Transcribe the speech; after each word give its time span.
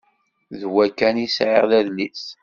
D 0.59 0.61
wa 0.73 0.85
kan 0.97 1.15
i 1.25 1.27
sεiɣ 1.35 1.63
d 1.69 1.71
adlis. 1.79 2.23